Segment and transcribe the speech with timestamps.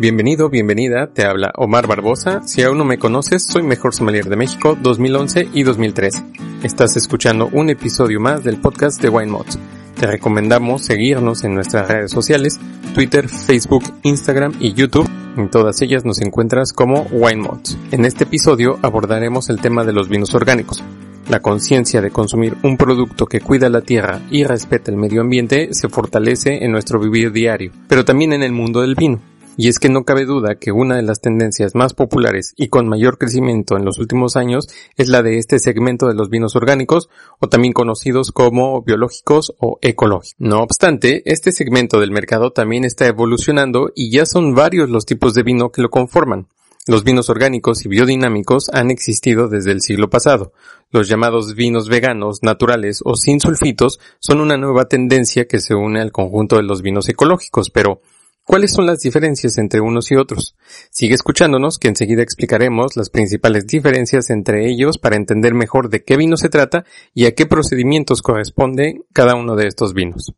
[0.00, 2.46] Bienvenido, bienvenida, te habla Omar Barbosa.
[2.46, 6.24] Si aún no me conoces, soy Mejor Sommelier de México 2011 y 2013.
[6.62, 9.58] Estás escuchando un episodio más del podcast de Wine Mods.
[9.98, 12.60] Te recomendamos seguirnos en nuestras redes sociales,
[12.94, 15.10] Twitter, Facebook, Instagram y YouTube.
[15.36, 17.76] En todas ellas nos encuentras como Wine Mods.
[17.90, 20.80] En este episodio abordaremos el tema de los vinos orgánicos.
[21.28, 25.74] La conciencia de consumir un producto que cuida la tierra y respeta el medio ambiente
[25.74, 29.20] se fortalece en nuestro vivir diario, pero también en el mundo del vino.
[29.60, 32.88] Y es que no cabe duda que una de las tendencias más populares y con
[32.88, 37.10] mayor crecimiento en los últimos años es la de este segmento de los vinos orgánicos
[37.40, 40.36] o también conocidos como biológicos o ecológicos.
[40.38, 45.34] No obstante, este segmento del mercado también está evolucionando y ya son varios los tipos
[45.34, 46.46] de vino que lo conforman.
[46.86, 50.52] Los vinos orgánicos y biodinámicos han existido desde el siglo pasado.
[50.92, 56.00] Los llamados vinos veganos, naturales o sin sulfitos son una nueva tendencia que se une
[56.00, 58.00] al conjunto de los vinos ecológicos, pero
[58.48, 60.56] ¿Cuáles son las diferencias entre unos y otros?
[60.90, 66.16] Sigue escuchándonos que enseguida explicaremos las principales diferencias entre ellos para entender mejor de qué
[66.16, 70.32] vino se trata y a qué procedimientos corresponde cada uno de estos vinos.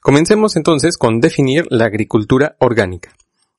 [0.00, 3.14] Comencemos entonces con definir la agricultura orgánica.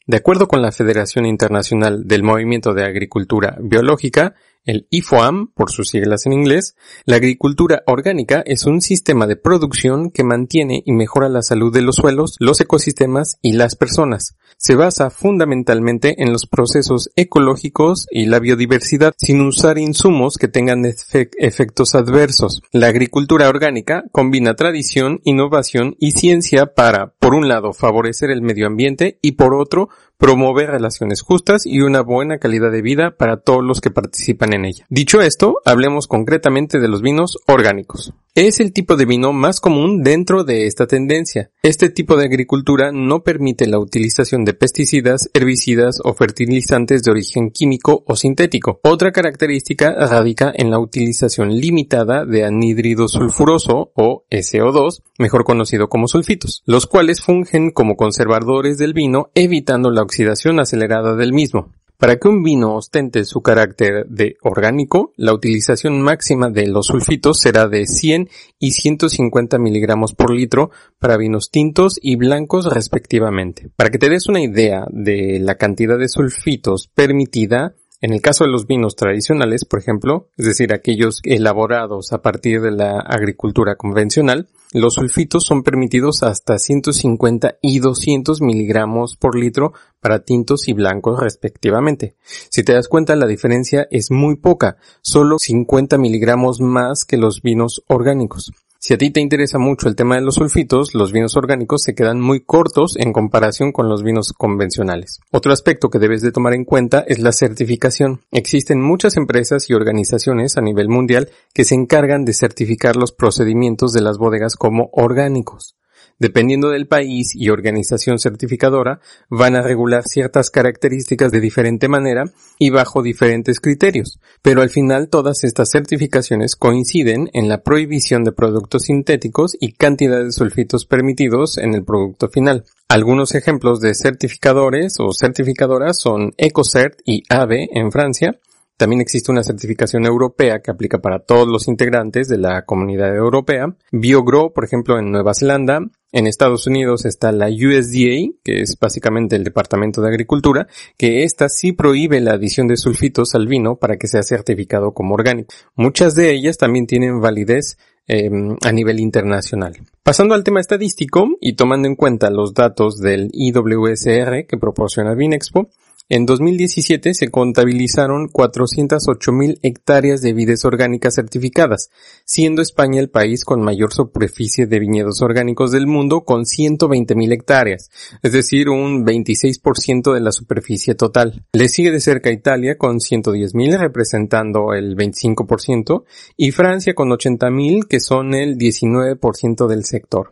[0.05, 4.35] De acuerdo con la Federación Internacional del Movimiento de Agricultura Biológica,
[4.65, 10.11] el IFOAM, por sus siglas en inglés, la agricultura orgánica es un sistema de producción
[10.11, 14.35] que mantiene y mejora la salud de los suelos, los ecosistemas y las personas.
[14.57, 20.83] Se basa fundamentalmente en los procesos ecológicos y la biodiversidad sin usar insumos que tengan
[20.85, 22.61] efectos adversos.
[22.71, 28.67] La agricultura orgánica combina tradición, innovación y ciencia para, por un lado, favorecer el medio
[28.67, 33.63] ambiente y por otro, promover relaciones justas y una buena calidad de vida para todos
[33.63, 34.85] los que participan en ella.
[34.89, 38.13] Dicho esto, hablemos concretamente de los vinos orgánicos.
[38.37, 41.51] Es el tipo de vino más común dentro de esta tendencia.
[41.63, 47.49] Este tipo de agricultura no permite la utilización de pesticidas, herbicidas o fertilizantes de origen
[47.49, 48.81] químico o sintético.
[48.83, 56.09] Otra característica radica en la utilización limitada de anhídrido sulfuroso o SO2, mejor conocido como
[56.09, 61.73] sulfitos, los cuales fungen como conservadores del vino evitando la oxidación acelerada del mismo.
[61.97, 67.39] Para que un vino ostente su carácter de orgánico, la utilización máxima de los sulfitos
[67.39, 68.29] será de 100
[68.59, 73.69] y 150 miligramos por litro para vinos tintos y blancos respectivamente.
[73.77, 78.43] Para que te des una idea de la cantidad de sulfitos permitida, en el caso
[78.43, 83.75] de los vinos tradicionales, por ejemplo, es decir, aquellos elaborados a partir de la agricultura
[83.75, 90.73] convencional, los sulfitos son permitidos hasta 150 y 200 miligramos por litro para tintos y
[90.73, 92.15] blancos respectivamente.
[92.49, 97.41] Si te das cuenta la diferencia es muy poca, solo 50 miligramos más que los
[97.41, 98.51] vinos orgánicos.
[98.85, 101.95] Si a ti te interesa mucho el tema de los sulfitos, los vinos orgánicos se
[101.95, 105.21] quedan muy cortos en comparación con los vinos convencionales.
[105.31, 108.21] Otro aspecto que debes de tomar en cuenta es la certificación.
[108.31, 113.91] Existen muchas empresas y organizaciones a nivel mundial que se encargan de certificar los procedimientos
[113.91, 115.75] de las bodegas como orgánicos
[116.19, 118.99] dependiendo del país y organización certificadora,
[119.29, 122.25] van a regular ciertas características de diferente manera
[122.57, 128.31] y bajo diferentes criterios, pero al final todas estas certificaciones coinciden en la prohibición de
[128.31, 132.65] productos sintéticos y cantidad de sulfitos permitidos en el producto final.
[132.87, 138.39] Algunos ejemplos de certificadores o certificadoras son EcoCert y AVE en Francia,
[138.77, 143.75] también existe una certificación europea que aplica para todos los integrantes de la comunidad europea.
[143.91, 145.79] BioGrow, por ejemplo, en Nueva Zelanda.
[146.11, 150.67] En Estados Unidos está la USDA, que es básicamente el Departamento de Agricultura,
[150.97, 155.13] que esta sí prohíbe la adición de sulfitos al vino para que sea certificado como
[155.15, 155.53] orgánico.
[155.75, 157.77] Muchas de ellas también tienen validez
[158.07, 159.75] em, a nivel internacional.
[160.03, 165.69] Pasando al tema estadístico y tomando en cuenta los datos del IWSR que proporciona Vinexpo,
[166.07, 171.89] En 2017 se contabilizaron 408.000 hectáreas de vides orgánicas certificadas,
[172.25, 177.89] siendo España el país con mayor superficie de viñedos orgánicos del mundo con 120.000 hectáreas,
[178.21, 181.43] es decir, un 26% de la superficie total.
[181.53, 186.03] Le sigue de cerca Italia con 110.000 representando el 25%
[186.37, 190.29] y Francia con 80.000 que son el 19% del sector.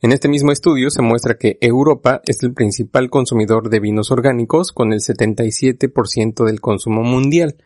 [0.00, 4.72] En este mismo estudio se muestra que Europa es el principal consumidor de vinos orgánicos
[4.72, 7.56] con el 77% del consumo mundial,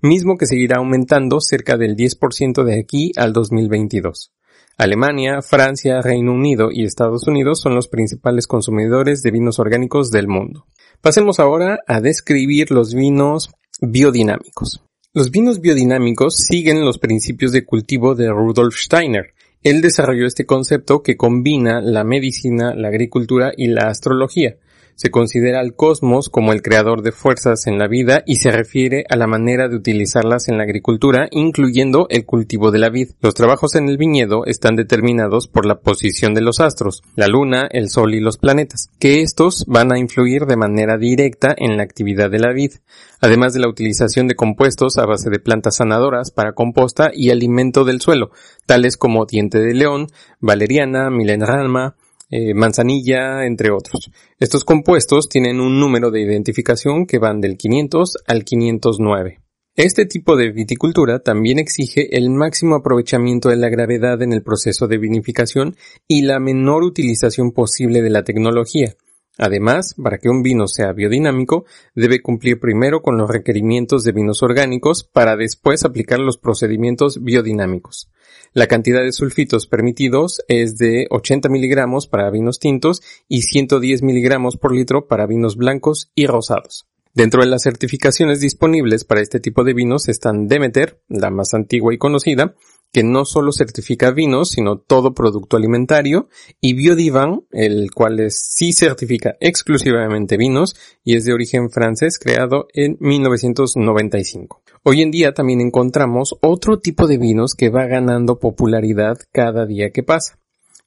[0.00, 4.32] mismo que seguirá aumentando cerca del 10% de aquí al 2022.
[4.78, 10.28] Alemania, Francia, Reino Unido y Estados Unidos son los principales consumidores de vinos orgánicos del
[10.28, 10.66] mundo.
[11.00, 13.50] Pasemos ahora a describir los vinos
[13.80, 14.82] biodinámicos.
[15.14, 19.31] Los vinos biodinámicos siguen los principios de cultivo de Rudolf Steiner,
[19.62, 24.56] él desarrolló este concepto que combina la medicina, la agricultura y la astrología.
[25.02, 29.04] Se considera al cosmos como el creador de fuerzas en la vida y se refiere
[29.08, 33.10] a la manera de utilizarlas en la agricultura, incluyendo el cultivo de la vid.
[33.20, 37.66] Los trabajos en el viñedo están determinados por la posición de los astros, la luna,
[37.72, 41.82] el sol y los planetas, que estos van a influir de manera directa en la
[41.82, 42.74] actividad de la vid,
[43.20, 47.82] además de la utilización de compuestos a base de plantas sanadoras para composta y alimento
[47.82, 48.30] del suelo,
[48.66, 50.06] tales como diente de león,
[50.38, 51.96] valeriana, milenrama,
[52.32, 54.10] eh, manzanilla, entre otros.
[54.38, 59.38] Estos compuestos tienen un número de identificación que van del 500 al 509.
[59.76, 64.88] Este tipo de viticultura también exige el máximo aprovechamiento de la gravedad en el proceso
[64.88, 65.76] de vinificación
[66.08, 68.94] y la menor utilización posible de la tecnología,
[69.38, 71.64] Además, para que un vino sea biodinámico,
[71.94, 78.10] debe cumplir primero con los requerimientos de vinos orgánicos para después aplicar los procedimientos biodinámicos.
[78.52, 84.58] La cantidad de sulfitos permitidos es de 80 miligramos para vinos tintos y 110 miligramos
[84.58, 86.86] por litro para vinos blancos y rosados.
[87.14, 91.92] Dentro de las certificaciones disponibles para este tipo de vinos están Demeter, la más antigua
[91.92, 92.54] y conocida,
[92.92, 96.28] que no solo certifica vinos, sino todo producto alimentario,
[96.60, 102.96] y Biodivan, el cual sí certifica exclusivamente vinos y es de origen francés, creado en
[103.00, 104.62] 1995.
[104.84, 109.90] Hoy en día también encontramos otro tipo de vinos que va ganando popularidad cada día
[109.90, 110.38] que pasa.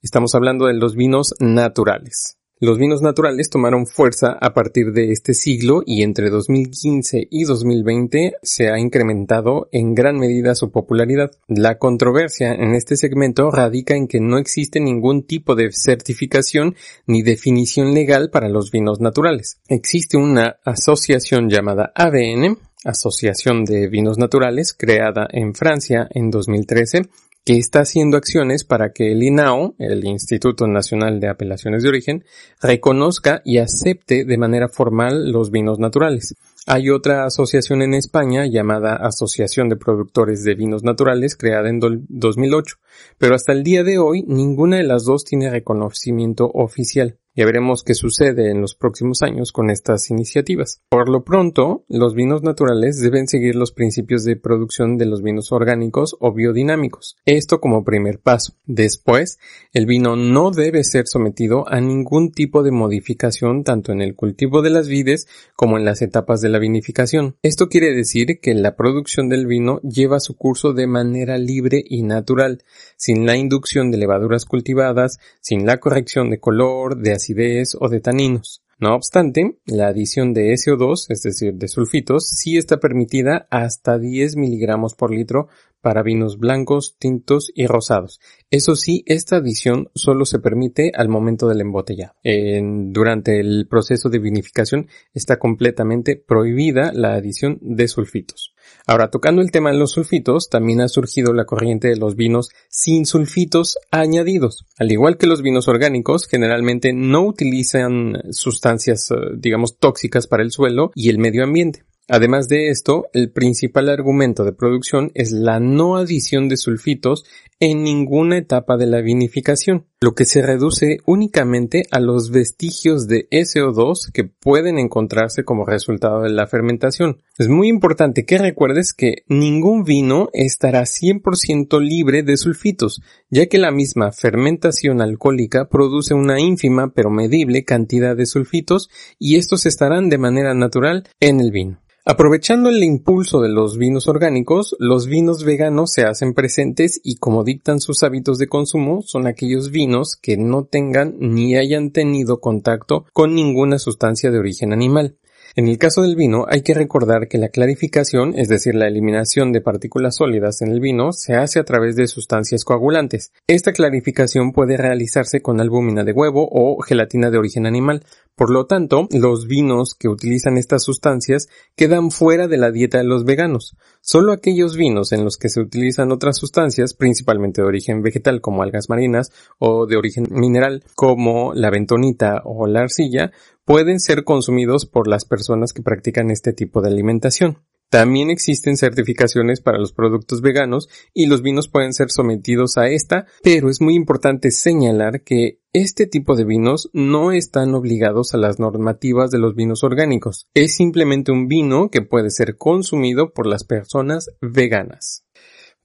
[0.04, 2.38] Estamos hablando de los vinos naturales.
[2.62, 8.38] Los vinos naturales tomaron fuerza a partir de este siglo y entre 2015 y 2020
[8.42, 11.32] se ha incrementado en gran medida su popularidad.
[11.50, 16.76] La controversia en este segmento radica en que no existe ningún tipo de certificación
[17.06, 19.60] ni definición legal para los vinos naturales.
[19.68, 27.10] Existe una asociación llamada ABN, Asociación de Vinos Naturales, creada en Francia en 2013,
[27.46, 32.26] que está haciendo acciones para que el INAO, el Instituto Nacional de Apelaciones de Origen,
[32.60, 36.36] reconozca y acepte de manera formal los vinos naturales.
[36.66, 42.78] Hay otra asociación en España llamada Asociación de Productores de Vinos Naturales creada en 2008,
[43.20, 47.20] pero hasta el día de hoy ninguna de las dos tiene reconocimiento oficial.
[47.38, 50.82] Ya veremos qué sucede en los próximos años con estas iniciativas.
[50.88, 55.52] Por lo pronto, los vinos naturales deben seguir los principios de producción de los vinos
[55.52, 57.18] orgánicos o biodinámicos.
[57.26, 58.54] Esto como primer paso.
[58.66, 59.38] Después,
[59.74, 64.62] el vino no debe ser sometido a ningún tipo de modificación tanto en el cultivo
[64.62, 65.28] de las vides
[65.58, 67.36] como en las etapas de la vinificación.
[67.42, 72.04] Esto quiere decir que la producción del vino lleva su curso de manera libre y
[72.04, 72.64] natural,
[72.96, 78.00] sin la inducción de levaduras cultivadas, sin la corrección de color, de acidez o de
[78.00, 78.62] taninos.
[78.78, 84.36] No obstante, la adición de SO2, es decir, de sulfitos, sí está permitida hasta 10
[84.36, 85.48] miligramos por litro
[85.86, 88.20] para vinos blancos, tintos y rosados.
[88.50, 92.16] Eso sí, esta adición solo se permite al momento del embotellado.
[92.24, 98.56] durante el proceso de vinificación está completamente prohibida la adición de sulfitos.
[98.88, 102.50] Ahora, tocando el tema de los sulfitos, también ha surgido la corriente de los vinos
[102.68, 104.66] sin sulfitos añadidos.
[104.80, 110.50] Al igual que los vinos orgánicos, generalmente no utilizan sustancias, eh, digamos, tóxicas para el
[110.50, 111.84] suelo y el medio ambiente.
[112.08, 117.26] Además de esto, el principal argumento de producción es la no adición de sulfitos
[117.60, 123.28] en ninguna etapa de la vinificación, lo que se reduce únicamente a los vestigios de
[123.32, 127.24] SO2 que pueden encontrarse como resultado de la fermentación.
[127.40, 133.58] Es muy importante que recuerdes que ningún vino estará 100% libre de sulfitos, ya que
[133.58, 140.10] la misma fermentación alcohólica produce una ínfima pero medible cantidad de sulfitos y estos estarán
[140.10, 141.82] de manera natural en el vino.
[142.08, 147.44] Aprovechando el impulso de los vinos orgánicos, los vinos veganos se hacen presentes y como
[147.44, 153.06] dictan sus hábitos de consumo, son aquellos vinos que no tengan ni hayan tenido contacto
[153.12, 155.16] con ninguna sustancia de origen animal.
[155.56, 159.52] En el caso del vino hay que recordar que la clarificación, es decir, la eliminación
[159.52, 163.32] de partículas sólidas en el vino, se hace a través de sustancias coagulantes.
[163.48, 168.04] Esta clarificación puede realizarse con albúmina de huevo o gelatina de origen animal.
[168.36, 171.48] Por lo tanto, los vinos que utilizan estas sustancias
[171.78, 173.78] quedan fuera de la dieta de los veganos.
[174.02, 178.62] Solo aquellos vinos en los que se utilizan otras sustancias, principalmente de origen vegetal como
[178.62, 183.32] algas marinas o de origen mineral como la bentonita o la arcilla,
[183.66, 187.58] pueden ser consumidos por las personas que practican este tipo de alimentación.
[187.90, 193.26] También existen certificaciones para los productos veganos y los vinos pueden ser sometidos a esta,
[193.44, 198.60] pero es muy importante señalar que este tipo de vinos no están obligados a las
[198.60, 200.48] normativas de los vinos orgánicos.
[200.54, 205.26] Es simplemente un vino que puede ser consumido por las personas veganas.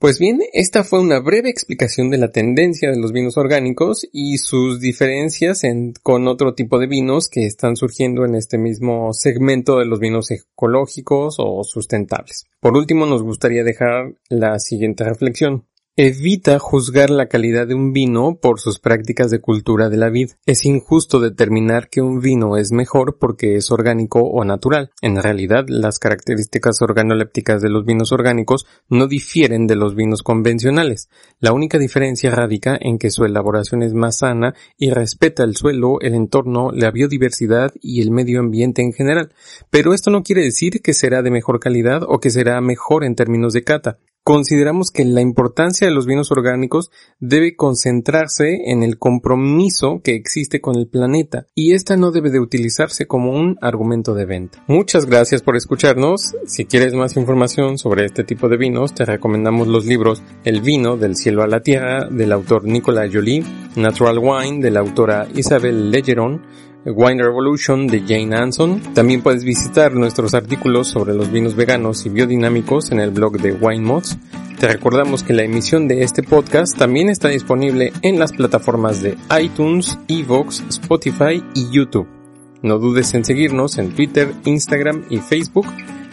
[0.00, 4.38] Pues bien, esta fue una breve explicación de la tendencia de los vinos orgánicos y
[4.38, 5.60] sus diferencias
[6.02, 10.30] con otro tipo de vinos que están surgiendo en este mismo segmento de los vinos
[10.30, 12.46] ecológicos o sustentables.
[12.60, 15.66] Por último, nos gustaría dejar la siguiente reflexión.
[16.02, 20.30] Evita juzgar la calidad de un vino por sus prácticas de cultura de la vid.
[20.46, 24.92] Es injusto determinar que un vino es mejor porque es orgánico o natural.
[25.02, 31.10] En realidad, las características organolépticas de los vinos orgánicos no difieren de los vinos convencionales.
[31.38, 36.00] La única diferencia radica en que su elaboración es más sana y respeta el suelo,
[36.00, 39.34] el entorno, la biodiversidad y el medio ambiente en general.
[39.68, 43.16] Pero esto no quiere decir que será de mejor calidad o que será mejor en
[43.16, 43.98] términos de cata.
[44.30, 50.60] Consideramos que la importancia de los vinos orgánicos debe concentrarse en el compromiso que existe
[50.60, 54.62] con el planeta y esta no debe de utilizarse como un argumento de venta.
[54.68, 56.36] Muchas gracias por escucharnos.
[56.46, 60.96] Si quieres más información sobre este tipo de vinos, te recomendamos los libros El vino
[60.96, 63.42] del cielo a la tierra del autor Nicolas Jolie,
[63.74, 66.42] Natural Wine de la autora Isabel Legeron,
[66.84, 68.80] Wine Revolution de Jane Anson.
[68.94, 73.52] También puedes visitar nuestros artículos sobre los vinos veganos y biodinámicos en el blog de
[73.52, 74.18] Wine Mods.
[74.58, 79.16] Te recordamos que la emisión de este podcast también está disponible en las plataformas de
[79.40, 82.08] iTunes, Evox, Spotify y YouTube.
[82.62, 85.66] No dudes en seguirnos en Twitter, Instagram y Facebook.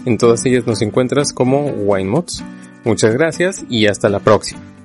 [0.06, 2.44] En todas ellas nos encuentras como Wine Mods.
[2.86, 4.77] Muchas gracias y hasta la próxima.